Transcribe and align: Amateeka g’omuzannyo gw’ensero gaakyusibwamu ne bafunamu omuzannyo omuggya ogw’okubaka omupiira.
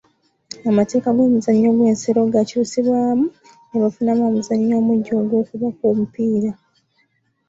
Amateeka 0.69 1.09
g’omuzannyo 1.15 1.69
gw’ensero 1.77 2.21
gaakyusibwamu 2.33 3.25
ne 3.67 3.77
bafunamu 3.83 4.23
omuzannyo 4.29 4.73
omuggya 4.81 5.13
ogw’okubaka 5.21 5.83
omupiira. 5.91 6.51